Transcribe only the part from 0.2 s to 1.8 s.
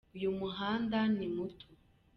muhanda ni muto.